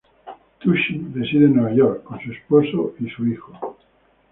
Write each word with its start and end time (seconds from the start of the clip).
Tucci 0.59 0.99
reside 1.13 1.45
en 1.45 1.53
Nueva 1.57 1.75
York, 1.75 2.01
con 2.03 2.19
su 2.21 2.31
esposo 2.31 2.95
y 3.01 3.07
su 3.11 3.27
hijo. 3.27 3.77